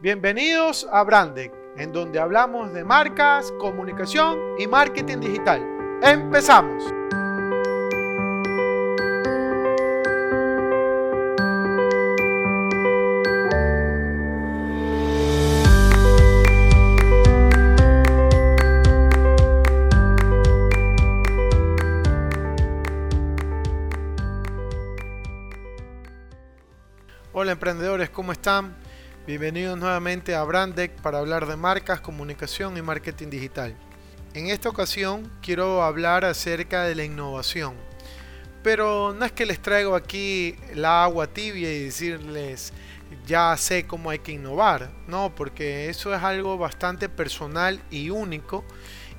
Bienvenidos 0.00 0.86
a 0.92 1.02
Brandec, 1.02 1.52
en 1.76 1.90
donde 1.90 2.20
hablamos 2.20 2.72
de 2.72 2.84
marcas, 2.84 3.52
comunicación 3.58 4.38
y 4.56 4.68
marketing 4.68 5.18
digital. 5.18 5.60
¡Empezamos! 6.04 6.84
Hola 27.32 27.50
emprendedores, 27.50 28.10
¿cómo 28.10 28.30
están? 28.30 28.76
Bienvenidos 29.28 29.76
nuevamente 29.76 30.34
a 30.34 30.42
Brandec 30.42 31.02
para 31.02 31.18
hablar 31.18 31.44
de 31.44 31.54
marcas, 31.54 32.00
comunicación 32.00 32.78
y 32.78 32.80
marketing 32.80 33.28
digital. 33.28 33.76
En 34.32 34.46
esta 34.46 34.70
ocasión 34.70 35.30
quiero 35.42 35.82
hablar 35.82 36.24
acerca 36.24 36.84
de 36.84 36.94
la 36.94 37.04
innovación. 37.04 37.74
Pero 38.62 39.12
no 39.12 39.26
es 39.26 39.32
que 39.32 39.44
les 39.44 39.60
traigo 39.60 39.94
aquí 39.94 40.56
la 40.74 41.04
agua 41.04 41.26
tibia 41.26 41.70
y 41.70 41.84
decirles 41.84 42.72
ya 43.26 43.54
sé 43.58 43.86
cómo 43.86 44.08
hay 44.08 44.20
que 44.20 44.32
innovar, 44.32 44.88
no, 45.06 45.34
porque 45.34 45.90
eso 45.90 46.14
es 46.14 46.22
algo 46.22 46.56
bastante 46.56 47.10
personal 47.10 47.82
y 47.90 48.08
único 48.08 48.64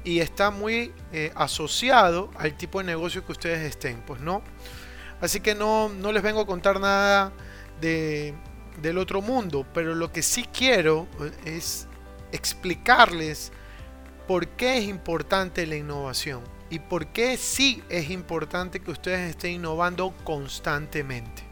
y 0.03 0.21
está 0.21 0.49
muy 0.49 0.91
eh, 1.11 1.31
asociado 1.35 2.31
al 2.35 2.57
tipo 2.57 2.79
de 2.79 2.85
negocio 2.85 3.23
que 3.27 3.33
ustedes 3.33 3.59
estén, 3.59 4.01
pues 4.07 4.21
no. 4.21 4.41
Así 5.21 5.39
que 5.39 5.53
no, 5.53 5.87
no 5.87 6.11
les 6.11 6.23
vengo 6.23 6.41
a 6.41 6.47
contar 6.47 6.79
nada 6.79 7.31
de, 7.79 8.33
del 8.81 8.97
otro 8.97 9.21
mundo, 9.21 9.65
pero 9.73 9.95
lo 9.95 10.11
que 10.11 10.21
sí 10.21 10.45
quiero 10.51 11.07
eh, 11.21 11.31
es 11.57 11.87
explicarles 12.31 13.51
por 14.27 14.47
qué 14.47 14.77
es 14.77 14.85
importante 14.85 15.65
la 15.65 15.75
innovación 15.75 16.41
y 16.69 16.79
por 16.79 17.07
qué 17.07 17.37
sí 17.37 17.83
es 17.89 18.09
importante 18.09 18.79
que 18.79 18.91
ustedes 18.91 19.31
estén 19.31 19.53
innovando 19.53 20.13
constantemente. 20.23 21.43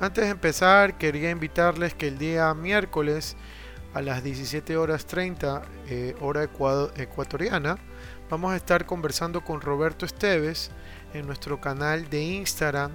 Antes 0.00 0.24
de 0.24 0.30
empezar, 0.30 0.96
quería 0.96 1.30
invitarles 1.30 1.94
que 1.94 2.08
el 2.08 2.16
día 2.16 2.54
miércoles 2.54 3.36
a 3.92 4.00
las 4.00 4.24
17 4.24 4.76
horas 4.76 5.04
30 5.04 5.62
eh, 5.88 6.14
hora 6.20 6.44
ecuatoriana 6.44 7.76
vamos 8.30 8.52
a 8.52 8.56
estar 8.56 8.86
conversando 8.86 9.42
con 9.42 9.60
Roberto 9.60 10.06
Esteves 10.06 10.70
en 11.12 11.26
nuestro 11.26 11.60
canal 11.60 12.08
de 12.08 12.22
Instagram 12.22 12.92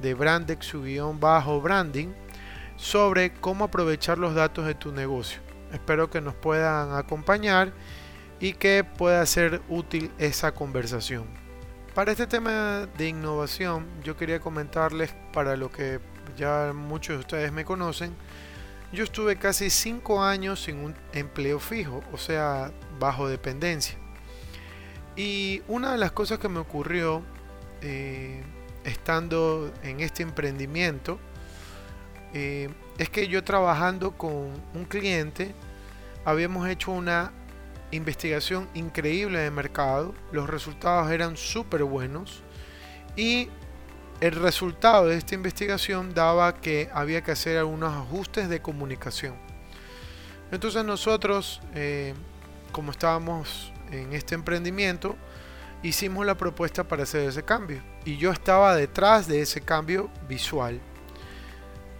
de 0.00 0.14
Brandex-branding 0.14 2.12
sobre 2.82 3.32
cómo 3.32 3.66
aprovechar 3.66 4.18
los 4.18 4.34
datos 4.34 4.66
de 4.66 4.74
tu 4.74 4.90
negocio. 4.90 5.40
Espero 5.72 6.10
que 6.10 6.20
nos 6.20 6.34
puedan 6.34 6.92
acompañar 6.94 7.72
y 8.40 8.54
que 8.54 8.82
pueda 8.82 9.24
ser 9.24 9.62
útil 9.68 10.10
esa 10.18 10.52
conversación. 10.52 11.26
Para 11.94 12.10
este 12.10 12.26
tema 12.26 12.88
de 12.98 13.08
innovación, 13.08 13.86
yo 14.02 14.16
quería 14.16 14.40
comentarles 14.40 15.14
para 15.32 15.56
lo 15.56 15.70
que 15.70 16.00
ya 16.36 16.72
muchos 16.74 17.14
de 17.14 17.20
ustedes 17.20 17.52
me 17.52 17.64
conocen, 17.64 18.16
yo 18.92 19.04
estuve 19.04 19.36
casi 19.36 19.70
5 19.70 20.24
años 20.24 20.64
sin 20.64 20.78
un 20.78 20.96
empleo 21.12 21.60
fijo, 21.60 22.02
o 22.12 22.18
sea, 22.18 22.72
bajo 22.98 23.28
dependencia. 23.28 23.96
Y 25.14 25.62
una 25.68 25.92
de 25.92 25.98
las 25.98 26.10
cosas 26.10 26.40
que 26.40 26.48
me 26.48 26.58
ocurrió 26.58 27.22
eh, 27.80 28.42
estando 28.84 29.72
en 29.84 30.00
este 30.00 30.24
emprendimiento 30.24 31.20
eh, 32.34 32.68
es 32.98 33.10
que 33.10 33.28
yo 33.28 33.44
trabajando 33.44 34.12
con 34.12 34.50
un 34.74 34.84
cliente 34.88 35.54
habíamos 36.24 36.68
hecho 36.68 36.92
una 36.92 37.32
investigación 37.90 38.68
increíble 38.74 39.38
de 39.38 39.50
mercado, 39.50 40.14
los 40.32 40.48
resultados 40.48 41.10
eran 41.10 41.36
súper 41.36 41.84
buenos 41.84 42.42
y 43.16 43.48
el 44.20 44.32
resultado 44.32 45.08
de 45.08 45.16
esta 45.16 45.34
investigación 45.34 46.14
daba 46.14 46.54
que 46.54 46.88
había 46.94 47.22
que 47.22 47.32
hacer 47.32 47.58
algunos 47.58 47.92
ajustes 47.92 48.48
de 48.48 48.62
comunicación. 48.62 49.34
Entonces 50.52 50.84
nosotros, 50.84 51.60
eh, 51.74 52.14
como 52.70 52.92
estábamos 52.92 53.72
en 53.90 54.12
este 54.12 54.34
emprendimiento, 54.34 55.16
hicimos 55.82 56.24
la 56.24 56.36
propuesta 56.36 56.84
para 56.84 57.02
hacer 57.02 57.28
ese 57.28 57.42
cambio. 57.42 57.82
Y 58.04 58.16
yo 58.16 58.30
estaba 58.30 58.76
detrás 58.76 59.26
de 59.26 59.40
ese 59.40 59.60
cambio 59.60 60.08
visual. 60.28 60.80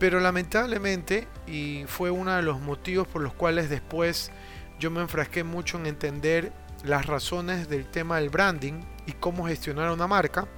Pero 0.02 0.18
lamentablemente, 0.18 1.28
y 1.46 1.84
fue 1.86 2.10
uno 2.10 2.34
de 2.34 2.42
los 2.42 2.60
motivos 2.60 3.06
por 3.06 3.22
los 3.22 3.34
cuales 3.34 3.70
después 3.70 4.32
yo 4.80 4.90
me 4.90 5.00
enfrasqué 5.00 5.44
mucho 5.44 5.78
en 5.78 5.86
entender 5.86 6.52
las 6.82 7.06
razones 7.06 7.68
del 7.68 7.86
tema 7.86 8.18
del 8.18 8.28
branding 8.28 8.80
y 9.06 9.12
cómo 9.12 9.46
gestionar 9.46 9.92
una 9.92 10.08
marca, 10.08 10.48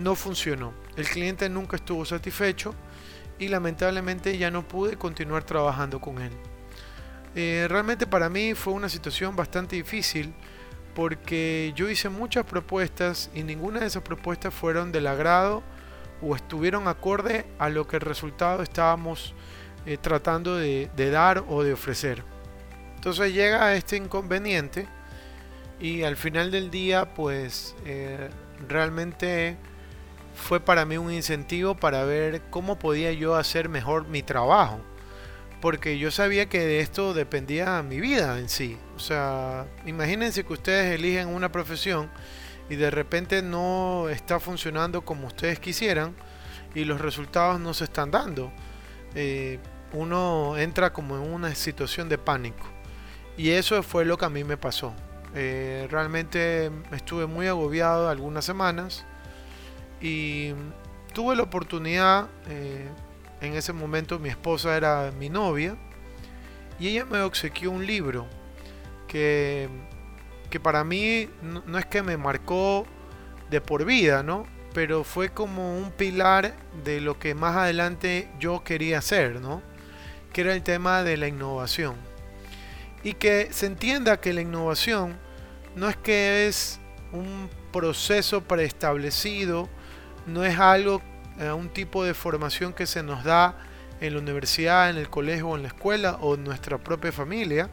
no 0.00 0.16
funcionó. 0.16 0.74
El 0.96 1.06
cliente 1.08 1.48
nunca 1.48 1.76
estuvo 1.76 2.04
satisfecho 2.04 2.74
y 3.38 3.46
lamentablemente 3.46 4.36
ya 4.36 4.50
no 4.50 4.66
pude 4.66 4.96
continuar 4.96 5.44
trabajando 5.44 6.00
con 6.00 6.20
él. 6.20 6.32
Eh, 7.36 7.66
realmente 7.70 8.08
para 8.08 8.28
mí 8.28 8.54
fue 8.54 8.72
una 8.72 8.88
situación 8.88 9.36
bastante 9.36 9.76
difícil 9.76 10.34
porque 10.96 11.72
yo 11.76 11.88
hice 11.88 12.08
muchas 12.08 12.44
propuestas 12.44 13.30
y 13.36 13.44
ninguna 13.44 13.78
de 13.78 13.86
esas 13.86 14.02
propuestas 14.02 14.52
fueron 14.52 14.90
del 14.90 15.06
agrado 15.06 15.62
o 16.22 16.34
estuvieron 16.34 16.88
acorde 16.88 17.46
a 17.58 17.68
lo 17.68 17.86
que 17.86 17.96
el 17.96 18.02
resultado 18.02 18.62
estábamos 18.62 19.34
eh, 19.86 19.96
tratando 19.96 20.56
de, 20.56 20.90
dar 20.96 21.44
o 21.48 21.62
de 21.62 21.72
ofrecer. 21.72 22.22
Entonces 22.96 23.32
llega 23.32 23.74
este 23.74 23.96
inconveniente 23.96 24.86
y 25.80 26.02
al 26.02 26.16
final 26.16 26.50
del 26.50 26.70
día 26.70 27.14
pues 27.14 27.76
eh, 27.86 28.28
realmente 28.68 29.56
fue 30.34 30.60
para 30.60 30.84
mí 30.84 30.96
un 30.96 31.12
incentivo 31.12 31.74
para 31.74 32.04
ver 32.04 32.42
cómo 32.50 32.78
podía 32.78 33.12
yo 33.12 33.36
hacer 33.36 33.68
mejor 33.68 34.08
mi 34.08 34.22
trabajo. 34.22 34.80
Porque 35.60 35.98
yo 35.98 36.10
sabía 36.10 36.48
que 36.48 36.60
de 36.60 36.80
esto 36.80 37.14
dependía 37.14 37.82
mi 37.82 38.00
vida 38.00 38.38
en 38.38 38.48
sí. 38.48 38.78
O 38.96 39.00
sea, 39.00 39.66
imagínense 39.86 40.44
que 40.44 40.52
ustedes 40.52 40.94
eligen 40.94 41.28
una 41.28 41.50
profesión 41.50 42.08
y 42.68 42.76
de 42.76 42.90
repente 42.90 43.42
no 43.42 44.08
está 44.08 44.40
funcionando 44.40 45.02
como 45.02 45.26
ustedes 45.26 45.58
quisieran 45.58 46.14
y 46.74 46.84
los 46.84 47.00
resultados 47.00 47.60
no 47.60 47.74
se 47.74 47.84
están 47.84 48.10
dando, 48.10 48.52
eh, 49.14 49.58
uno 49.92 50.56
entra 50.58 50.92
como 50.92 51.16
en 51.16 51.32
una 51.32 51.54
situación 51.54 52.08
de 52.08 52.18
pánico. 52.18 52.66
Y 53.36 53.50
eso 53.50 53.82
fue 53.82 54.04
lo 54.04 54.18
que 54.18 54.24
a 54.26 54.30
mí 54.30 54.44
me 54.44 54.56
pasó. 54.56 54.94
Eh, 55.34 55.86
realmente 55.90 56.70
estuve 56.92 57.26
muy 57.26 57.46
agobiado 57.46 58.08
algunas 58.08 58.44
semanas 58.44 59.04
y 60.00 60.52
tuve 61.14 61.36
la 61.36 61.42
oportunidad, 61.42 62.28
eh, 62.48 62.88
en 63.40 63.54
ese 63.54 63.72
momento 63.72 64.18
mi 64.18 64.28
esposa 64.28 64.76
era 64.76 65.12
mi 65.18 65.28
novia, 65.28 65.76
y 66.78 66.88
ella 66.88 67.04
me 67.04 67.20
obsequió 67.20 67.70
un 67.70 67.86
libro 67.86 68.26
que 69.06 69.68
que 70.50 70.60
para 70.60 70.84
mí 70.84 71.28
no, 71.42 71.78
es 71.78 71.86
que 71.86 72.02
me 72.02 72.16
marcó 72.16 72.86
de 73.50 73.60
por 73.60 73.84
vida, 73.84 74.22
¿no? 74.22 74.46
Pero 74.74 75.04
fue 75.04 75.30
como 75.30 75.78
un 75.78 75.90
pilar 75.90 76.54
de 76.84 77.00
lo 77.00 77.18
que 77.18 77.34
más 77.34 77.56
adelante 77.56 78.28
yo 78.38 78.62
quería 78.64 78.98
hacer, 78.98 79.40
¿no? 79.40 79.62
Que 80.32 80.42
era 80.42 80.54
el 80.54 80.62
tema 80.62 81.02
de 81.02 81.16
la 81.16 81.28
innovación. 81.28 81.96
Y 83.02 83.14
que 83.14 83.48
se 83.52 83.66
entienda 83.66 84.20
que 84.20 84.32
la 84.32 84.40
innovación 84.40 85.16
no 85.76 85.88
es 85.88 85.96
que 85.96 86.46
es 86.46 86.80
un 87.12 87.48
proceso 87.72 88.42
preestablecido, 88.42 89.68
no 90.26 90.44
es 90.44 90.58
algo, 90.58 91.00
eh, 91.38 91.50
un 91.52 91.68
tipo 91.68 92.04
de 92.04 92.14
formación 92.14 92.72
que 92.72 92.86
se 92.86 93.02
nos 93.02 93.24
da 93.24 93.56
en 94.00 94.14
la 94.14 94.20
universidad, 94.20 94.90
en 94.90 94.96
el 94.96 95.08
colegio 95.08 95.56
en 95.56 95.62
la 95.62 95.68
escuela 95.68 96.18
o 96.20 96.34
en 96.34 96.44
nuestra 96.44 96.78
propia 96.78 97.12
familia, 97.12 97.68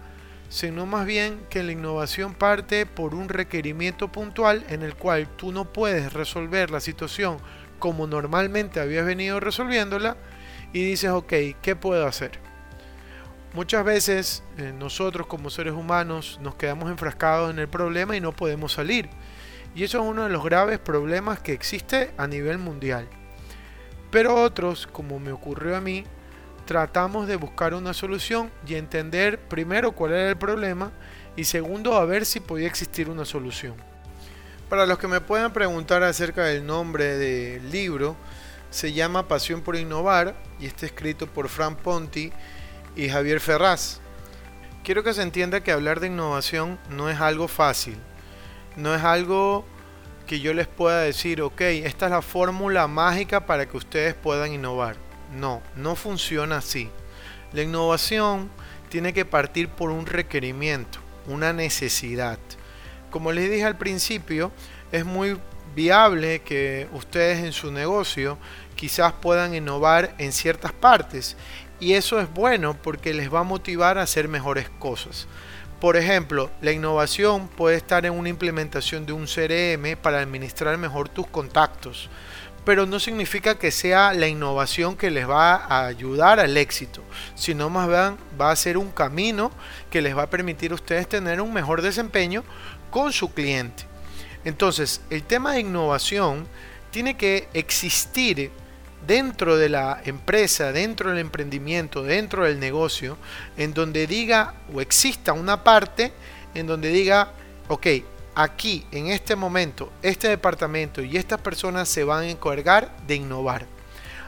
sino 0.50 0.86
más 0.86 1.06
bien 1.06 1.40
que 1.50 1.64
la 1.64 1.72
innovación 1.72 2.34
parte 2.34 2.86
por 2.86 3.16
un 3.16 3.30
requerimiento 3.30 4.12
puntual 4.12 4.64
en 4.70 4.84
el 4.84 4.96
cual 4.96 5.28
tú 5.36 5.52
no 5.52 5.72
puedes 5.72 6.14
resolver 6.14 6.72
la 6.72 6.80
situación 6.80 7.38
como 7.80 8.08
normalmente 8.08 8.80
habías 8.80 9.06
venido 9.06 9.40
resolviéndola 9.40 10.18
y 10.74 10.84
dices, 10.84 11.12
ok, 11.12 11.34
¿qué 11.62 11.76
puedo 11.76 12.08
hacer? 12.08 12.40
Muchas 13.54 13.86
veces 13.86 14.44
eh, 14.58 14.74
nosotros 14.78 15.28
como 15.28 15.50
seres 15.50 15.74
humanos 15.74 16.40
nos 16.42 16.56
quedamos 16.56 16.90
enfrascados 16.90 17.52
en 17.52 17.60
el 17.60 17.70
problema 17.70 18.16
y 18.18 18.20
no 18.20 18.34
podemos 18.34 18.74
salir. 18.74 19.10
Y 19.74 19.84
eso 19.84 20.02
es 20.02 20.06
uno 20.06 20.24
de 20.24 20.30
los 20.30 20.44
graves 20.44 20.80
problemas 20.80 21.40
que 21.40 21.54
existe 21.54 22.12
a 22.18 22.28
nivel 22.28 22.58
mundial. 22.58 23.08
Pero 24.12 24.36
otros, 24.36 24.88
como 24.88 25.20
me 25.20 25.32
ocurrió 25.32 25.78
a 25.78 25.82
mí, 25.82 26.06
tratamos 26.66 27.28
de 27.28 27.36
buscar 27.36 27.74
una 27.74 27.94
solución 27.94 28.52
y 28.68 28.76
entender 28.76 29.40
primero 29.40 29.92
cuál 29.92 30.14
era 30.14 30.30
el 30.30 30.38
problema 30.38 30.92
y 31.36 31.44
segundo 31.44 31.96
a 31.96 32.06
ver 32.06 32.26
si 32.26 32.40
podía 32.40 32.68
existir 32.68 33.10
una 33.10 33.26
solución. 33.26 33.76
Para 34.70 34.86
los 34.86 34.98
que 34.98 35.08
me 35.08 35.22
puedan 35.22 35.54
preguntar 35.54 36.04
acerca 36.04 36.46
del 36.46 36.66
nombre 36.66 37.18
del 37.18 37.72
libro, 37.72 38.16
se 38.72 38.94
llama 38.94 39.28
Pasión 39.28 39.62
por 39.62 39.76
Innovar 39.76 40.36
y 40.60 40.66
está 40.66 40.86
escrito 40.86 41.28
por 41.28 41.50
Fran 41.50 41.76
Ponti 41.76 42.32
y 42.96 43.10
Javier 43.10 43.40
Ferraz. 43.40 44.00
Quiero 44.84 45.04
que 45.04 45.14
se 45.14 45.22
entienda 45.22 45.62
que 45.62 45.72
hablar 45.72 46.00
de 46.00 46.08
innovación 46.08 46.80
no 46.90 47.10
es 47.10 47.20
algo 47.20 47.48
fácil, 47.48 47.98
no 48.76 48.94
es 48.94 49.04
algo 49.04 49.66
que 50.26 50.40
yo 50.40 50.54
les 50.54 50.68
pueda 50.68 51.02
decir, 51.02 51.42
ok, 51.42 51.62
esta 51.62 52.06
es 52.06 52.12
la 52.12 52.22
fórmula 52.22 52.88
mágica 52.88 53.46
para 53.46 53.68
que 53.68 53.78
ustedes 53.78 54.16
puedan 54.16 54.52
innovar. 54.52 55.05
No, 55.34 55.62
no 55.76 55.96
funciona 55.96 56.58
así. 56.58 56.90
La 57.54 57.62
innovación 57.62 58.50
tiene 58.90 59.14
que 59.14 59.26
partir 59.26 59.70
por 59.70 59.92
un 59.92 60.06
requerimiento, 60.06 61.00
una 61.28 61.54
necesidad. 61.54 62.40
Como 63.12 63.32
les 63.32 63.50
dije 63.50 63.66
al 63.66 63.78
principio, 63.78 64.52
es 64.92 65.06
muy 65.06 65.38
viable 65.76 66.42
que 66.42 66.88
ustedes 66.94 67.44
en 67.44 67.52
su 67.52 67.72
negocio 67.72 68.38
quizás 68.76 69.14
puedan 69.14 69.56
innovar 69.56 70.16
en 70.18 70.32
ciertas 70.32 70.72
partes 70.72 71.36
y 71.80 71.94
eso 71.94 72.20
es 72.20 72.32
bueno 72.34 72.76
porque 72.82 73.14
les 73.14 73.34
va 73.34 73.40
a 73.40 73.44
motivar 73.44 73.98
a 73.98 74.04
hacer 74.04 74.28
mejores 74.28 74.70
cosas. 74.80 75.28
Por 75.80 75.98
ejemplo, 75.98 76.50
la 76.62 76.72
innovación 76.72 77.50
puede 77.50 77.76
estar 77.76 78.06
en 78.06 78.14
una 78.14 78.30
implementación 78.30 79.06
de 79.06 79.14
un 79.14 79.26
CRM 79.26 80.02
para 80.02 80.20
administrar 80.20 80.78
mejor 80.78 81.10
tus 81.10 81.28
contactos, 81.28 82.10
pero 82.66 82.88
no 82.88 83.00
significa 83.00 83.56
que 83.58 83.72
sea 83.72 84.14
la 84.14 84.28
innovación 84.28 84.98
que 84.98 85.12
les 85.12 85.30
va 85.30 85.56
a 85.56 85.86
ayudar 85.86 86.40
al 86.40 86.58
éxito, 86.58 87.02
sino 87.36 87.70
más 87.70 87.88
bien 87.88 88.18
va 88.42 88.52
a 88.52 88.56
ser 88.56 88.78
un 88.78 88.92
camino 88.92 89.52
que 89.92 90.02
les 90.02 90.18
va 90.18 90.24
a 90.24 90.30
permitir 90.30 90.72
a 90.72 90.76
ustedes 90.76 91.08
tener 91.08 91.40
un 91.40 91.54
mejor 91.54 91.84
desempeño 91.84 92.44
con 92.90 93.14
su 93.14 93.32
cliente. 93.34 93.84
Entonces, 94.44 95.02
el 95.10 95.24
tema 95.24 95.54
de 95.54 95.62
innovación 95.62 96.48
tiene 96.92 97.16
que 97.18 97.48
existir 97.54 98.52
dentro 99.06 99.58
de 99.58 99.70
la 99.70 100.02
empresa, 100.04 100.72
dentro 100.72 101.10
del 101.10 101.20
emprendimiento, 101.20 102.04
dentro 102.04 102.46
del 102.46 102.60
negocio, 102.60 103.18
en 103.58 103.74
donde 103.74 104.08
diga 104.08 104.56
o 104.74 104.82
exista 104.82 105.34
una 105.34 105.64
parte 105.64 106.14
en 106.56 106.66
donde 106.66 106.90
diga, 106.90 107.32
ok, 107.68 107.88
aquí, 108.36 108.86
en 108.92 109.08
este 109.08 109.36
momento, 109.36 109.92
este 110.02 110.28
departamento 110.28 111.02
y 111.02 111.18
estas 111.18 111.40
personas 111.42 111.90
se 111.90 112.04
van 112.04 112.24
a 112.24 112.30
encargar 112.30 112.96
de 113.08 113.16
innovar. 113.16 113.66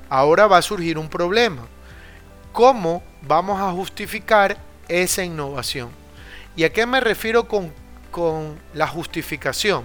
Ahora 0.09 0.47
va 0.47 0.57
a 0.57 0.61
surgir 0.61 0.97
un 0.97 1.09
problema. 1.09 1.67
¿Cómo 2.53 3.03
vamos 3.21 3.59
a 3.61 3.71
justificar 3.71 4.57
esa 4.87 5.23
innovación? 5.23 5.89
¿Y 6.55 6.63
a 6.63 6.73
qué 6.73 6.85
me 6.85 6.99
refiero 6.99 7.47
con 7.47 7.71
con 8.17 8.59
la 8.73 8.87
justificación. 8.87 9.83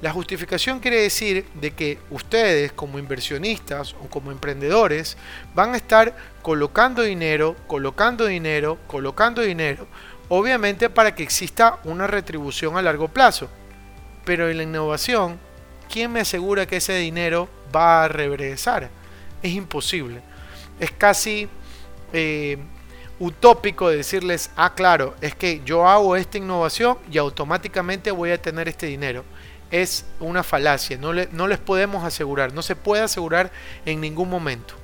La 0.00 0.10
justificación 0.10 0.80
quiere 0.80 1.02
decir 1.02 1.44
de 1.52 1.72
que 1.72 1.98
ustedes 2.08 2.72
como 2.72 2.98
inversionistas 2.98 3.94
o 4.02 4.08
como 4.08 4.30
emprendedores 4.30 5.18
van 5.54 5.74
a 5.74 5.76
estar 5.76 6.16
colocando 6.40 7.02
dinero, 7.02 7.56
colocando 7.66 8.24
dinero, 8.24 8.78
colocando 8.86 9.42
dinero, 9.42 9.86
obviamente 10.30 10.88
para 10.88 11.14
que 11.14 11.22
exista 11.22 11.78
una 11.84 12.06
retribución 12.06 12.78
a 12.78 12.82
largo 12.82 13.08
plazo. 13.08 13.50
Pero 14.24 14.48
en 14.48 14.56
la 14.56 14.62
innovación, 14.62 15.38
¿quién 15.90 16.12
me 16.12 16.20
asegura 16.20 16.66
que 16.66 16.76
ese 16.76 16.94
dinero 16.94 17.48
va 17.74 18.04
a 18.04 18.08
regresar? 18.08 18.90
Es 19.42 19.52
imposible. 19.52 20.22
Es 20.80 20.90
casi 20.90 21.48
eh, 22.12 22.58
utópico 23.18 23.88
de 23.88 23.98
decirles, 23.98 24.50
ah, 24.56 24.74
claro, 24.74 25.14
es 25.20 25.34
que 25.34 25.62
yo 25.64 25.86
hago 25.86 26.16
esta 26.16 26.38
innovación 26.38 26.98
y 27.10 27.18
automáticamente 27.18 28.10
voy 28.10 28.30
a 28.30 28.40
tener 28.40 28.68
este 28.68 28.86
dinero. 28.86 29.24
Es 29.70 30.04
una 30.20 30.42
falacia, 30.42 30.96
no, 30.98 31.12
no 31.12 31.48
les 31.48 31.58
podemos 31.58 32.04
asegurar, 32.04 32.52
no 32.52 32.62
se 32.62 32.76
puede 32.76 33.02
asegurar 33.02 33.50
en 33.84 34.00
ningún 34.00 34.28
momento. 34.28 34.74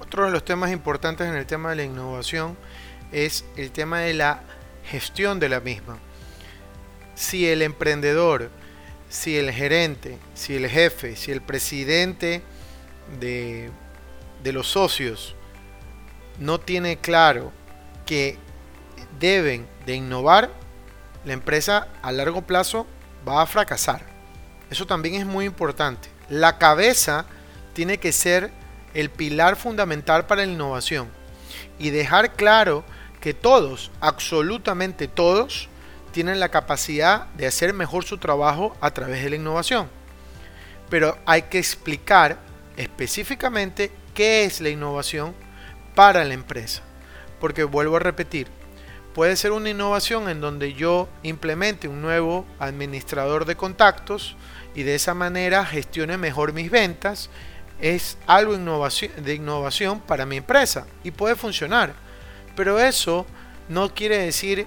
Otro 0.00 0.24
de 0.24 0.30
los 0.30 0.44
temas 0.44 0.70
importantes 0.70 1.26
en 1.26 1.34
el 1.34 1.46
tema 1.46 1.70
de 1.70 1.76
la 1.76 1.84
innovación 1.84 2.56
es 3.12 3.44
el 3.56 3.70
tema 3.72 4.00
de 4.00 4.14
la 4.14 4.42
gestión 4.84 5.38
de 5.38 5.48
la 5.48 5.60
misma. 5.60 5.98
Si 7.18 7.48
el 7.48 7.62
emprendedor, 7.62 8.48
si 9.08 9.36
el 9.36 9.50
gerente, 9.50 10.18
si 10.34 10.54
el 10.54 10.68
jefe, 10.68 11.16
si 11.16 11.32
el 11.32 11.40
presidente 11.40 12.42
de, 13.18 13.70
de 14.44 14.52
los 14.52 14.68
socios 14.68 15.34
no 16.38 16.60
tiene 16.60 16.98
claro 16.98 17.52
que 18.06 18.38
deben 19.18 19.66
de 19.84 19.96
innovar, 19.96 20.48
la 21.24 21.32
empresa 21.32 21.88
a 22.02 22.12
largo 22.12 22.42
plazo 22.42 22.86
va 23.26 23.42
a 23.42 23.46
fracasar. 23.46 24.00
Eso 24.70 24.86
también 24.86 25.16
es 25.16 25.26
muy 25.26 25.44
importante. 25.44 26.08
La 26.28 26.56
cabeza 26.56 27.26
tiene 27.72 27.98
que 27.98 28.12
ser 28.12 28.52
el 28.94 29.10
pilar 29.10 29.56
fundamental 29.56 30.26
para 30.26 30.46
la 30.46 30.52
innovación 30.52 31.08
y 31.80 31.90
dejar 31.90 32.34
claro 32.34 32.84
que 33.20 33.34
todos, 33.34 33.90
absolutamente 34.00 35.08
todos, 35.08 35.68
tienen 36.18 36.40
la 36.40 36.48
capacidad 36.48 37.26
de 37.34 37.46
hacer 37.46 37.72
mejor 37.72 38.04
su 38.04 38.18
trabajo 38.18 38.76
a 38.80 38.90
través 38.90 39.22
de 39.22 39.30
la 39.30 39.36
innovación. 39.36 39.88
Pero 40.90 41.16
hay 41.24 41.42
que 41.42 41.60
explicar 41.60 42.40
específicamente 42.76 43.92
qué 44.14 44.42
es 44.42 44.60
la 44.60 44.68
innovación 44.68 45.32
para 45.94 46.24
la 46.24 46.34
empresa. 46.34 46.82
Porque 47.38 47.62
vuelvo 47.62 47.94
a 47.94 48.00
repetir, 48.00 48.48
puede 49.14 49.36
ser 49.36 49.52
una 49.52 49.70
innovación 49.70 50.28
en 50.28 50.40
donde 50.40 50.74
yo 50.74 51.08
implemente 51.22 51.86
un 51.86 52.02
nuevo 52.02 52.44
administrador 52.58 53.44
de 53.44 53.54
contactos 53.54 54.34
y 54.74 54.82
de 54.82 54.96
esa 54.96 55.14
manera 55.14 55.64
gestione 55.64 56.18
mejor 56.18 56.52
mis 56.52 56.68
ventas. 56.68 57.30
Es 57.80 58.18
algo 58.26 58.56
de 58.56 59.34
innovación 59.34 60.00
para 60.00 60.26
mi 60.26 60.38
empresa 60.38 60.84
y 61.04 61.12
puede 61.12 61.36
funcionar. 61.36 61.94
Pero 62.56 62.80
eso 62.80 63.24
no 63.68 63.94
quiere 63.94 64.18
decir 64.18 64.66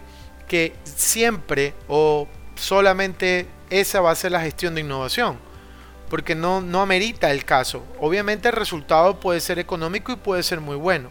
que 0.51 0.75
siempre 0.83 1.73
o 1.87 2.27
solamente 2.55 3.47
esa 3.69 4.01
va 4.01 4.11
a 4.11 4.15
ser 4.15 4.33
la 4.33 4.41
gestión 4.41 4.75
de 4.75 4.81
innovación. 4.81 5.39
Porque 6.09 6.35
no, 6.35 6.59
no 6.59 6.81
amerita 6.81 7.31
el 7.31 7.45
caso. 7.45 7.85
Obviamente 7.99 8.49
el 8.49 8.55
resultado 8.55 9.21
puede 9.21 9.39
ser 9.39 9.59
económico 9.59 10.11
y 10.11 10.17
puede 10.17 10.43
ser 10.43 10.59
muy 10.59 10.75
bueno 10.75 11.09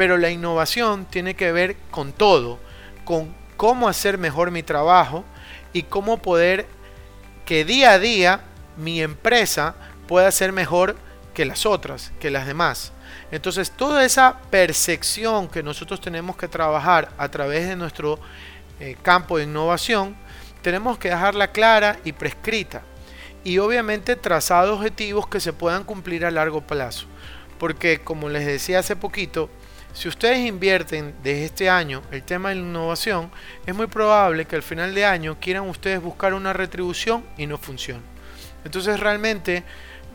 pero 0.00 0.16
la 0.16 0.30
innovación 0.30 1.04
tiene 1.04 1.34
que 1.34 1.52
ver 1.52 1.76
con 1.90 2.12
todo, 2.14 2.58
con 3.04 3.34
cómo 3.58 3.86
hacer 3.86 4.16
mejor 4.16 4.50
mi 4.50 4.62
trabajo 4.62 5.26
y 5.74 5.82
cómo 5.82 6.22
poder 6.22 6.66
que 7.44 7.66
día 7.66 7.90
a 7.90 7.98
día 7.98 8.40
mi 8.78 9.02
empresa 9.02 9.74
pueda 10.08 10.32
ser 10.32 10.52
mejor 10.52 10.96
que 11.34 11.44
las 11.44 11.66
otras, 11.66 12.12
que 12.18 12.30
las 12.30 12.46
demás. 12.46 12.94
Entonces 13.30 13.70
toda 13.70 14.04
esa 14.04 14.38
percepción 14.50 15.48
que 15.48 15.62
nosotros 15.62 16.00
tenemos 16.00 16.36
que 16.36 16.48
trabajar 16.48 17.10
a 17.16 17.28
través 17.28 17.68
de 17.68 17.76
nuestro 17.76 18.18
eh, 18.80 18.96
campo 19.02 19.38
de 19.38 19.44
innovación, 19.44 20.16
tenemos 20.62 20.98
que 20.98 21.10
dejarla 21.10 21.52
clara 21.52 21.98
y 22.04 22.12
prescrita. 22.12 22.82
Y 23.44 23.58
obviamente 23.58 24.16
trazar 24.16 24.68
objetivos 24.68 25.26
que 25.26 25.40
se 25.40 25.52
puedan 25.52 25.84
cumplir 25.84 26.26
a 26.26 26.30
largo 26.30 26.60
plazo. 26.60 27.06
Porque 27.58 28.00
como 28.00 28.28
les 28.28 28.46
decía 28.46 28.80
hace 28.80 28.96
poquito, 28.96 29.48
si 29.92 30.08
ustedes 30.08 30.46
invierten 30.46 31.14
desde 31.22 31.44
este 31.44 31.70
año 31.70 32.02
el 32.10 32.22
tema 32.22 32.50
de 32.50 32.56
innovación, 32.56 33.30
es 33.66 33.74
muy 33.74 33.86
probable 33.86 34.44
que 34.44 34.56
al 34.56 34.62
final 34.62 34.94
de 34.94 35.04
año 35.04 35.38
quieran 35.40 35.68
ustedes 35.68 36.00
buscar 36.00 36.32
una 36.34 36.52
retribución 36.52 37.24
y 37.36 37.46
no 37.46 37.58
funcione. 37.58 38.02
Entonces 38.64 39.00
realmente 39.00 39.64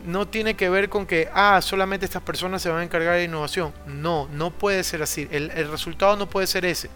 no 0.06 0.26
tiene 0.26 0.54
que 0.54 0.68
ver 0.68 0.88
con 0.88 1.04
que, 1.04 1.28
ah, 1.34 1.60
solamente 1.60 2.06
estas 2.06 2.22
personas 2.22 2.62
se 2.62 2.68
van 2.68 2.80
a 2.80 2.84
encargar 2.84 3.16
de 3.16 3.24
innovación. 3.24 3.72
No, 3.86 4.28
no 4.32 4.50
puede 4.50 4.82
ser 4.84 5.02
así. 5.02 5.28
El, 5.30 5.50
resultado 5.70 6.16
no 6.16 6.28
puede 6.28 6.46
ser 6.46 6.64
ese. 6.64 6.88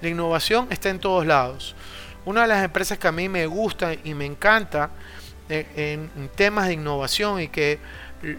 La 0.00 0.08
innovación 0.08 0.66
está 0.70 0.88
en 0.88 0.98
todos 0.98 1.26
lados. 1.26 1.76
Una 2.24 2.42
de 2.42 2.48
las 2.48 2.64
empresas 2.64 2.98
que 2.98 3.06
a 3.06 3.12
mí 3.12 3.28
me 3.28 3.46
gusta 3.46 3.92
y 4.02 4.14
me 4.14 4.24
encanta 4.24 4.90
eh, 5.48 6.08
en 6.16 6.28
temas 6.30 6.66
de 6.66 6.72
innovación 6.72 7.40
y 7.40 7.48
que 7.48 7.78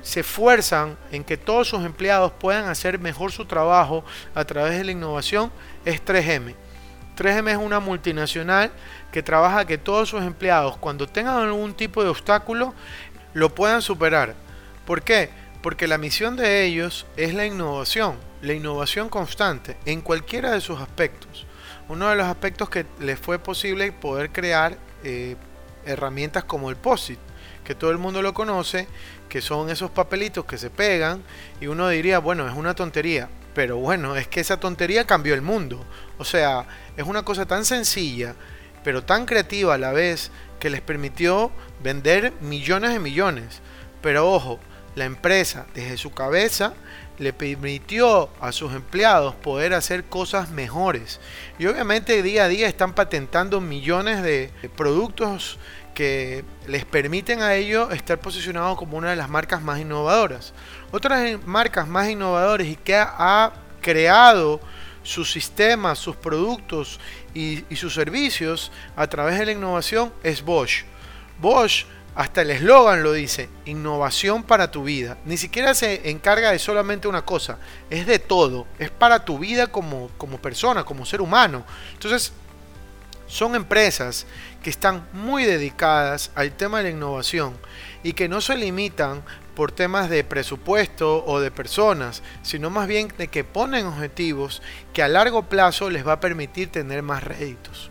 se 0.02 0.22
esfuerzan 0.22 0.98
en 1.12 1.24
que 1.24 1.38
todos 1.38 1.68
sus 1.68 1.86
empleados 1.86 2.32
puedan 2.32 2.66
hacer 2.66 3.00
mejor 3.00 3.32
su 3.32 3.46
trabajo 3.46 4.04
a 4.34 4.44
través 4.46 4.78
de 4.78 4.84
la 4.84 4.92
innovación 4.92 5.52
es 5.84 6.04
3M. 6.04 6.56
3M 7.16 7.52
es 7.52 7.58
una 7.58 7.80
multinacional 7.80 8.72
que 9.12 9.24
trabaja 9.24 9.66
que 9.66 9.78
todos 9.78 10.10
sus 10.10 10.22
empleados 10.24 10.78
cuando 10.78 11.08
tengan 11.08 11.38
algún 11.38 11.74
tipo 11.74 12.04
de 12.04 12.10
obstáculo 12.10 12.74
lo 13.36 13.54
puedan 13.54 13.84
superar. 13.84 14.34
¿Por 14.88 15.04
qué? 15.04 15.30
Porque 15.62 15.88
la 15.88 16.00
misión 16.00 16.38
de 16.38 16.64
ellos 16.64 17.06
es 17.18 17.34
la 17.34 17.46
innovación, 17.46 18.16
la 18.42 18.54
innovación 18.54 19.10
constante 19.10 19.78
en 19.86 20.02
cualquiera 20.02 20.52
de 20.52 20.62
sus 20.62 20.80
aspectos. 20.80 21.46
Uno 21.90 22.10
de 22.10 22.16
los 22.16 22.26
aspectos 22.26 22.70
que 22.70 22.86
les 23.00 23.20
fue 23.20 23.38
posible 23.38 23.92
poder 23.92 24.32
crear 24.32 24.78
eh, 25.04 25.36
herramientas 25.86 26.46
como 26.46 26.70
el 26.70 26.78
POSIT, 26.78 27.20
que 27.66 27.76
todo 27.76 27.92
el 27.92 27.98
mundo 27.98 28.22
lo 28.22 28.34
conoce, 28.34 28.88
que 29.28 29.42
son 29.42 29.70
esos 29.70 29.92
papelitos 29.92 30.46
que 30.46 30.58
se 30.58 30.70
pegan 30.70 31.22
y 31.60 31.68
uno 31.68 31.90
diría, 31.90 32.20
bueno, 32.20 32.48
es 32.48 32.56
una 32.56 32.74
tontería, 32.74 33.28
pero 33.54 33.78
bueno, 33.78 34.16
es 34.16 34.30
que 34.30 34.40
esa 34.40 34.62
tontería 34.62 35.06
cambió 35.06 35.34
el 35.34 35.42
mundo. 35.42 35.84
O 36.18 36.24
sea, 36.24 36.66
es 36.96 37.06
una 37.06 37.24
cosa 37.24 37.46
tan 37.46 37.66
sencilla, 37.66 38.34
pero 38.86 39.04
tan 39.04 39.26
creativa 39.26 39.74
a 39.74 39.78
la 39.78 39.92
vez, 39.92 40.32
que 40.66 40.72
les 40.72 40.82
permitió 40.82 41.52
vender 41.84 42.34
millones 42.42 42.92
de 42.92 42.98
millones. 42.98 43.62
Pero 44.02 44.32
ojo, 44.32 44.60
la 44.96 45.06
empresa 45.06 45.68
desde 45.76 45.96
su 45.96 46.12
cabeza 46.12 46.74
le 47.20 47.34
permitió 47.34 48.32
a 48.42 48.52
sus 48.52 48.74
empleados 48.74 49.36
poder 49.36 49.76
hacer 49.76 50.06
cosas 50.06 50.50
mejores. 50.50 51.20
Y 51.60 51.68
obviamente 51.68 52.24
día 52.24 52.46
a 52.46 52.48
día 52.48 52.68
están 52.68 52.94
patentando 52.94 53.62
millones 53.62 54.24
de 54.24 54.50
productos 54.76 55.60
que 55.94 56.44
les 56.66 56.84
permiten 56.84 57.44
a 57.44 57.54
ellos 57.54 57.94
estar 57.94 58.18
posicionados 58.18 58.76
como 58.76 58.98
una 58.98 59.12
de 59.12 59.18
las 59.18 59.30
marcas 59.30 59.62
más 59.62 59.80
innovadoras. 59.80 60.52
Otras 60.92 61.46
marcas 61.46 61.88
más 61.88 62.10
innovadoras 62.10 62.66
y 62.66 62.76
que 62.76 62.96
ha 62.96 63.54
creado 63.82 64.60
sus 65.06 65.32
sistemas, 65.32 66.00
sus 66.00 66.18
productos 66.18 67.00
y, 67.34 67.64
y 67.70 67.78
sus 67.78 67.94
servicios 67.94 68.72
a 68.98 69.08
través 69.08 69.40
de 69.40 69.46
la 69.46 69.52
innovación 69.54 70.12
es 70.24 70.44
Bosch. 70.44 70.84
Bosch 71.40 71.86
hasta 72.16 72.42
el 72.42 72.52
eslogan 72.52 73.04
lo 73.04 73.12
dice, 73.12 73.50
innovación 73.66 74.44
para 74.44 74.72
tu 74.72 74.86
vida. 74.86 75.18
Ni 75.26 75.36
siquiera 75.36 75.74
se 75.74 76.10
encarga 76.10 76.52
de 76.52 76.60
solamente 76.60 77.10
una 77.10 77.26
cosa, 77.26 77.60
es 77.90 78.08
de 78.08 78.20
todo, 78.20 78.66
es 78.80 78.90
para 78.90 79.26
tu 79.26 79.38
vida 79.38 79.68
como, 79.68 80.10
como 80.18 80.38
persona, 80.38 80.86
como 80.86 81.06
ser 81.06 81.22
humano. 81.22 81.66
Entonces, 81.94 82.32
son 83.28 83.56
empresas 83.56 84.26
que 84.64 84.70
están 84.70 85.08
muy 85.12 85.44
dedicadas 85.44 86.32
al 86.36 86.54
tema 86.54 86.78
de 86.78 86.86
la 86.86 86.90
innovación 86.92 87.58
y 88.02 88.14
que 88.14 88.30
no 88.30 88.40
se 88.40 88.56
limitan 88.56 89.24
por 89.56 89.72
temas 89.72 90.10
de 90.10 90.24
presupuesto 90.24 91.26
o 91.26 91.40
de 91.40 91.50
personas, 91.50 92.22
sino 92.44 92.70
más 92.70 92.88
bien 92.88 93.12
de 93.18 93.30
que 93.30 93.44
ponen 93.44 93.88
objetivos 93.88 94.62
que 94.94 95.02
a 95.02 95.08
largo 95.08 95.44
plazo 95.44 95.90
les 95.90 96.06
va 96.06 96.14
a 96.14 96.20
permitir 96.20 96.70
tener 96.70 97.02
más 97.02 97.24
réditos. 97.24 97.90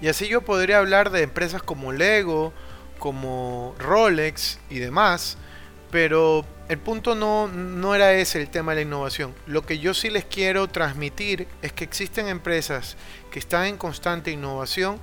Y 0.00 0.08
así 0.08 0.28
yo 0.28 0.40
podría 0.40 0.78
hablar 0.78 1.10
de 1.10 1.22
empresas 1.22 1.62
como 1.62 1.92
Lego, 1.92 2.54
como 2.98 3.74
Rolex 3.78 4.58
y 4.70 4.78
demás, 4.78 5.36
pero 5.90 6.46
el 6.68 6.78
punto 6.78 7.14
no, 7.14 7.48
no 7.48 7.94
era 7.94 8.12
ese 8.12 8.40
el 8.40 8.48
tema 8.48 8.72
de 8.72 8.76
la 8.76 8.82
innovación. 8.82 9.34
Lo 9.46 9.66
que 9.66 9.78
yo 9.78 9.92
sí 9.92 10.08
les 10.08 10.24
quiero 10.24 10.68
transmitir 10.68 11.48
es 11.62 11.72
que 11.72 11.84
existen 11.84 12.28
empresas 12.28 12.96
que 13.30 13.40
están 13.40 13.66
en 13.66 13.76
constante 13.76 14.30
innovación 14.30 15.00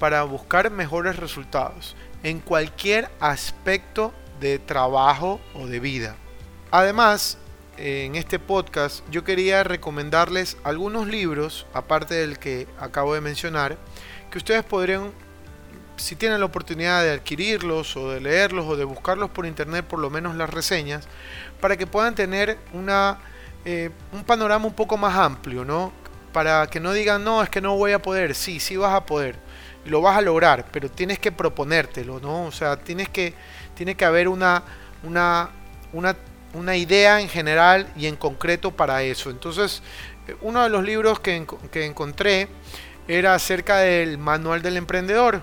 para 0.00 0.22
buscar 0.24 0.70
mejores 0.70 1.16
resultados 1.16 1.94
en 2.24 2.40
cualquier 2.40 3.10
aspecto 3.20 4.12
de 4.40 4.58
trabajo 4.58 5.40
o 5.54 5.66
de 5.66 5.78
vida. 5.78 6.16
Además, 6.72 7.36
en 7.76 8.14
este 8.14 8.38
podcast 8.38 9.04
yo 9.10 9.24
quería 9.24 9.62
recomendarles 9.62 10.56
algunos 10.64 11.06
libros, 11.06 11.66
aparte 11.74 12.14
del 12.14 12.38
que 12.38 12.66
acabo 12.80 13.14
de 13.14 13.20
mencionar, 13.20 13.76
que 14.30 14.38
ustedes 14.38 14.64
podrían, 14.64 15.12
si 15.96 16.16
tienen 16.16 16.40
la 16.40 16.46
oportunidad 16.46 17.02
de 17.02 17.12
adquirirlos 17.12 17.94
o 17.96 18.10
de 18.10 18.20
leerlos 18.20 18.66
o 18.66 18.76
de 18.76 18.84
buscarlos 18.84 19.28
por 19.28 19.44
internet, 19.44 19.84
por 19.84 19.98
lo 19.98 20.08
menos 20.08 20.34
las 20.34 20.48
reseñas, 20.48 21.08
para 21.60 21.76
que 21.76 21.86
puedan 21.86 22.14
tener 22.14 22.56
una, 22.72 23.18
eh, 23.66 23.90
un 24.12 24.24
panorama 24.24 24.64
un 24.64 24.74
poco 24.74 24.96
más 24.96 25.14
amplio, 25.18 25.64
¿no? 25.64 25.92
Para 26.32 26.68
que 26.68 26.80
no 26.80 26.94
digan, 26.94 27.22
no, 27.22 27.42
es 27.42 27.50
que 27.50 27.60
no 27.60 27.76
voy 27.76 27.92
a 27.92 28.00
poder, 28.00 28.34
sí, 28.34 28.60
sí 28.60 28.76
vas 28.76 28.94
a 28.94 29.04
poder, 29.04 29.36
lo 29.84 30.00
vas 30.00 30.16
a 30.16 30.20
lograr, 30.20 30.66
pero 30.70 30.90
tienes 30.90 31.18
que 31.18 31.32
proponértelo, 31.32 32.20
¿no? 32.20 32.44
O 32.44 32.52
sea, 32.52 32.76
tienes 32.76 33.08
que, 33.08 33.34
tiene 33.74 33.94
que 33.94 34.04
haber 34.04 34.28
una, 34.28 34.62
una, 35.02 35.50
una, 35.92 36.16
una 36.54 36.76
idea 36.76 37.20
en 37.20 37.28
general 37.28 37.86
y 37.96 38.06
en 38.06 38.16
concreto 38.16 38.70
para 38.70 39.02
eso. 39.02 39.30
Entonces, 39.30 39.82
eh, 40.28 40.36
uno 40.42 40.62
de 40.62 40.68
los 40.68 40.84
libros 40.84 41.20
que, 41.20 41.46
que 41.72 41.86
encontré 41.86 42.48
era 43.08 43.34
acerca 43.34 43.78
del 43.78 44.18
manual 44.18 44.62
del 44.62 44.76
emprendedor. 44.76 45.42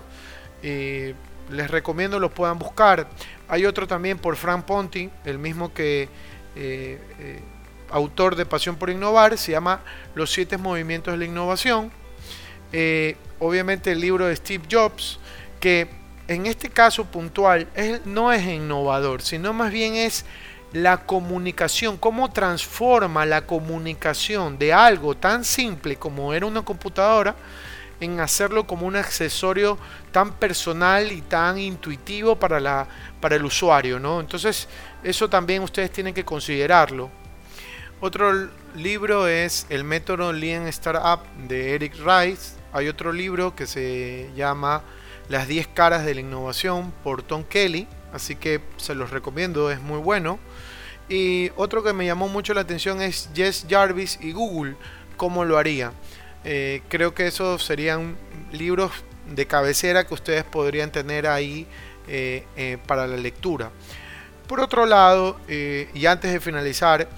les 0.62 1.70
recomiendo 1.70 2.18
lo 2.18 2.30
puedan 2.30 2.58
buscar. 2.58 3.08
Hay 3.48 3.64
otro 3.64 3.86
también 3.86 4.18
por 4.18 4.36
Frank 4.36 4.64
Ponti, 4.64 5.10
el 5.24 5.38
mismo 5.38 5.72
que 5.72 6.08
eh, 6.54 7.00
eh, 7.18 7.40
autor 7.90 8.36
de 8.36 8.44
Pasión 8.44 8.76
por 8.76 8.90
Innovar, 8.90 9.38
se 9.38 9.52
llama 9.52 9.80
Los 10.14 10.32
siete 10.32 10.58
movimientos 10.58 11.12
de 11.12 11.18
la 11.18 11.24
innovación. 11.24 11.90
Eh, 12.72 13.16
obviamente 13.38 13.92
el 13.92 14.00
libro 14.00 14.26
de 14.26 14.36
Steve 14.36 14.64
Jobs, 14.70 15.18
que 15.60 15.88
en 16.28 16.46
este 16.46 16.68
caso 16.68 17.04
puntual 17.06 17.68
no 18.04 18.32
es 18.32 18.46
innovador, 18.46 19.22
sino 19.22 19.52
más 19.52 19.72
bien 19.72 19.94
es 19.94 20.24
la 20.72 21.06
comunicación, 21.06 21.96
cómo 21.96 22.30
transforma 22.30 23.24
la 23.24 23.46
comunicación 23.46 24.58
de 24.58 24.72
algo 24.72 25.16
tan 25.16 25.44
simple 25.44 25.96
como 25.96 26.34
era 26.34 26.44
una 26.44 26.62
computadora 26.62 27.34
en 28.00 28.20
hacerlo 28.20 28.66
como 28.66 28.86
un 28.86 28.96
accesorio 28.96 29.78
tan 30.12 30.32
personal 30.34 31.10
y 31.10 31.22
tan 31.22 31.58
intuitivo 31.58 32.36
para, 32.36 32.60
la, 32.60 32.86
para 33.20 33.36
el 33.36 33.44
usuario, 33.44 33.98
¿no? 33.98 34.20
Entonces, 34.20 34.68
eso 35.02 35.28
también 35.28 35.62
ustedes 35.62 35.90
tienen 35.90 36.14
que 36.14 36.24
considerarlo. 36.24 37.10
Otro 38.00 38.48
libro 38.76 39.26
es 39.26 39.66
El 39.68 39.82
método 39.82 40.32
Lean 40.32 40.68
Startup 40.68 41.20
de 41.48 41.74
Eric 41.74 41.94
Rice. 41.96 42.57
Hay 42.78 42.86
otro 42.86 43.12
libro 43.12 43.56
que 43.56 43.66
se 43.66 44.30
llama 44.36 44.84
Las 45.28 45.48
10 45.48 45.66
caras 45.66 46.04
de 46.04 46.14
la 46.14 46.20
innovación 46.20 46.92
por 47.02 47.24
Tom 47.24 47.42
Kelly, 47.42 47.88
así 48.12 48.36
que 48.36 48.60
se 48.76 48.94
los 48.94 49.10
recomiendo, 49.10 49.72
es 49.72 49.80
muy 49.80 49.98
bueno. 49.98 50.38
Y 51.08 51.50
otro 51.56 51.82
que 51.82 51.92
me 51.92 52.06
llamó 52.06 52.28
mucho 52.28 52.54
la 52.54 52.60
atención 52.60 53.02
es 53.02 53.30
Jess 53.34 53.66
Jarvis 53.68 54.20
y 54.22 54.30
Google, 54.30 54.76
cómo 55.16 55.44
lo 55.44 55.58
haría. 55.58 55.90
Eh, 56.44 56.82
creo 56.88 57.14
que 57.14 57.26
esos 57.26 57.64
serían 57.64 58.16
libros 58.52 58.92
de 59.34 59.44
cabecera 59.44 60.06
que 60.06 60.14
ustedes 60.14 60.44
podrían 60.44 60.92
tener 60.92 61.26
ahí 61.26 61.66
eh, 62.06 62.44
eh, 62.56 62.78
para 62.86 63.08
la 63.08 63.16
lectura. 63.16 63.72
Por 64.46 64.60
otro 64.60 64.86
lado, 64.86 65.36
y 65.48 66.06
antes 66.06 66.32
de 66.32 66.38
finalizar, 66.38 67.08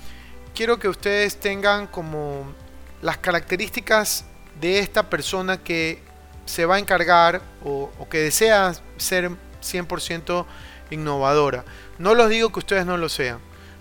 quiero 0.55 0.79
que 0.79 0.89
ustedes 0.89 1.39
tengan 1.39 1.87
como 1.87 2.51
las 3.03 3.19
características 3.19 4.25
de 4.61 4.79
esta 4.79 5.09
persona 5.09 5.59
que 5.59 6.03
se 6.45 6.67
va 6.67 6.77
a 6.77 6.79
encargar 6.79 7.43
o, 7.65 7.91
que 8.11 8.19
desea 8.19 8.73
ser 8.97 9.31
100% 9.63 10.47
innovadora. 10.91 11.65
No 11.99 12.15
los 12.15 12.29
digo 12.29 12.51
que 12.51 12.59
ustedes 12.59 12.85
no 12.87 12.97
lo 12.97 13.09
sean. 13.09 13.39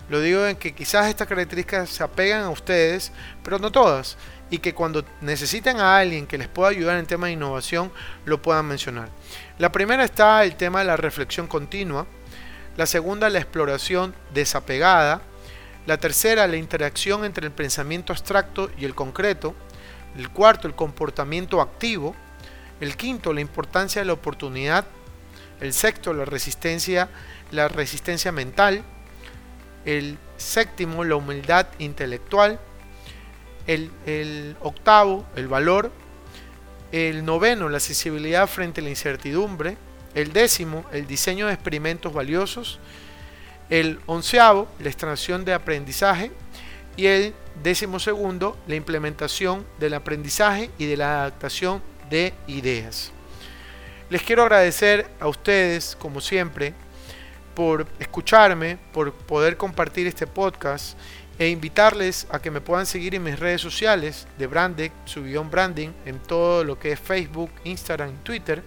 Lo 0.08 0.20
digo 0.20 0.46
en 0.46 0.56
que 0.56 0.74
quizás 0.74 1.08
estas 1.08 1.28
características 1.28 1.88
se 1.88 2.02
apegan 2.02 2.42
a 2.42 2.50
ustedes, 2.50 3.12
pero 3.42 3.58
no 3.58 3.70
todas 3.70 4.16
y 4.50 4.58
que 4.58 4.74
cuando 4.74 5.04
necesiten 5.20 5.78
a 5.78 5.96
alguien 5.96 6.26
que 6.26 6.36
les 6.36 6.48
pueda 6.48 6.70
ayudar 6.70 6.98
en 6.98 7.06
tema 7.06 7.28
de 7.28 7.34
innovación, 7.34 7.92
lo 8.24 8.42
puedan 8.42 8.66
mencionar. 8.66 9.08
La 9.58 9.70
primera 9.70 10.04
está 10.04 10.42
el 10.42 10.56
tema 10.56 10.80
de 10.80 10.86
la 10.86 10.96
reflexión 10.96 11.46
continua, 11.46 12.06
la 12.76 12.86
segunda 12.86 13.30
la 13.30 13.38
exploración 13.38 14.14
desapegada, 14.34 15.22
la 15.86 15.98
tercera 15.98 16.46
la 16.46 16.56
interacción 16.56 17.24
entre 17.24 17.46
el 17.46 17.52
pensamiento 17.52 18.12
abstracto 18.12 18.70
y 18.76 18.84
el 18.84 18.94
concreto, 18.94 19.54
el 20.16 20.30
cuarto 20.30 20.66
el 20.66 20.74
comportamiento 20.74 21.60
activo, 21.60 22.14
el 22.80 22.96
quinto 22.96 23.32
la 23.32 23.40
importancia 23.40 24.00
de 24.00 24.06
la 24.06 24.12
oportunidad, 24.12 24.86
el 25.60 25.72
sexto 25.72 26.12
la 26.12 26.24
resistencia, 26.24 27.08
la 27.50 27.68
resistencia 27.68 28.32
mental, 28.32 28.82
el 29.84 30.18
séptimo 30.36 31.04
la 31.04 31.16
humildad 31.16 31.66
intelectual, 31.78 32.58
el, 33.66 34.56
octavo, 34.60 35.26
el 35.36 35.46
valor, 35.46 35.92
el 36.92 37.24
noveno, 37.24 37.68
la 37.68 37.78
sensibilidad 37.78 38.48
frente 38.48 38.80
a 38.80 38.84
la 38.84 38.90
incertidumbre, 38.90 39.76
el 40.14 40.32
décimo, 40.32 40.84
el 40.92 41.06
diseño 41.06 41.46
de 41.46 41.52
experimentos 41.52 42.12
valiosos, 42.12 42.80
el 43.68 44.00
onceavo, 44.06 44.66
la 44.80 44.88
extracción 44.88 45.44
de 45.44 45.54
aprendizaje 45.54 46.32
y 46.96 47.06
el 47.06 47.34
décimo 47.62 47.98
segundo, 47.98 48.56
la 48.66 48.74
implementación 48.74 49.66
del 49.78 49.94
aprendizaje 49.94 50.70
y 50.78 50.86
de 50.86 50.96
la 50.96 51.20
adaptación 51.20 51.82
de 52.08 52.32
ideas. 52.46 53.12
Les 54.08 54.22
quiero 54.22 54.42
agradecer 54.42 55.08
a 55.20 55.28
ustedes, 55.28 55.96
como 55.96 56.20
siempre, 56.20 56.74
por 57.54 57.86
escucharme, 57.98 58.78
por 58.92 59.12
poder 59.12 59.56
compartir 59.56 60.06
este 60.06 60.26
podcast 60.26 60.98
e 61.38 61.48
invitarles 61.48 62.26
a 62.30 62.40
que 62.40 62.50
me 62.50 62.60
puedan 62.60 62.86
seguir 62.86 63.14
en 63.14 63.22
mis 63.22 63.38
redes 63.38 63.60
sociales 63.60 64.26
de 64.38 64.46
Brandec, 64.46 64.92
su 65.04 65.22
guion 65.24 65.50
branding, 65.50 65.90
en 66.04 66.18
todo 66.18 66.64
lo 66.64 66.78
que 66.78 66.92
es 66.92 67.00
Facebook, 67.00 67.50
Instagram, 67.64 68.14
Twitter 68.22 68.62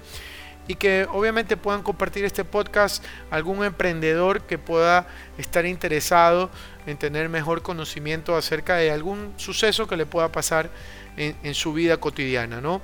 y 0.68 0.76
que 0.76 1.08
obviamente 1.12 1.58
puedan 1.58 1.84
compartir 1.84 2.26
este 2.26 2.46
podcast 2.46 3.04
algún 3.32 3.64
emprendedor 3.64 4.42
que 4.42 4.58
pueda 4.58 5.08
estar 5.38 5.66
interesado 5.66 6.50
en 6.86 6.98
tener 6.98 7.30
mejor 7.30 7.62
conocimiento 7.62 8.36
acerca 8.36 8.76
de 8.76 8.92
algún 8.92 9.34
suceso 9.38 9.88
que 9.88 9.98
le 9.98 10.06
pueda 10.06 10.32
pasar 10.32 10.70
en, 11.18 11.36
en 11.44 11.54
su 11.54 11.74
vida 11.74 11.98
cotidiana. 11.98 12.62
¿no? 12.62 12.82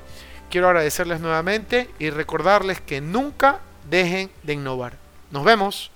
Quiero 0.49 0.67
agradecerles 0.67 1.21
nuevamente 1.21 1.89
y 1.99 2.09
recordarles 2.09 2.81
que 2.81 3.01
nunca 3.01 3.59
dejen 3.89 4.29
de 4.43 4.53
innovar. 4.53 4.93
Nos 5.31 5.43
vemos. 5.43 5.91